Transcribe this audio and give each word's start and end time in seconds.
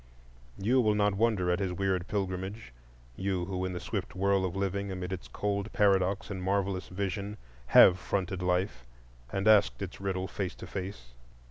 You 0.57 0.81
will 0.81 0.95
not 0.95 1.13
wonder 1.13 1.51
at 1.51 1.59
his 1.59 1.71
weird 1.73 2.07
pilgrimage,—you 2.07 3.45
who 3.45 3.65
in 3.65 3.73
the 3.73 3.79
swift 3.79 4.15
whirl 4.15 4.45
of 4.45 4.55
living, 4.55 4.91
amid 4.91 5.13
its 5.13 5.27
cold 5.27 5.71
paradox 5.73 6.31
and 6.31 6.41
marvellous 6.41 6.87
vision, 6.87 7.37
have 7.67 7.99
fronted 7.99 8.41
life 8.41 8.87
and 9.31 9.47
asked 9.47 9.79
its 9.79 10.01
riddle 10.01 10.27
face 10.27 10.55
to 10.55 10.65
face. 10.65 11.09